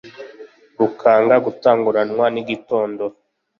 rukanga 0.79 1.35
gutanguranwa 1.45 2.25
n'igitondo. 2.33 3.05